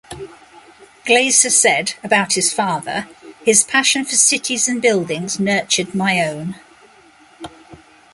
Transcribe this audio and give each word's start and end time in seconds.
Glaeser 1.05 1.51
said, 1.51 1.93
about 2.03 2.33
his 2.33 2.51
father, 2.51 3.07
"His 3.45 3.61
passion 3.63 4.03
for 4.03 4.15
cities 4.15 4.67
and 4.67 4.81
buildings 4.81 5.39
nurtured 5.39 5.93
my 5.93 6.25
own". 6.27 6.55